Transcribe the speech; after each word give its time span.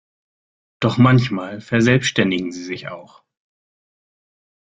Doch 0.79 0.97
manchmal 0.97 1.61
verselbständigen 1.61 2.51
sie 2.51 2.63
sich 2.63 2.87
auch. 2.87 3.21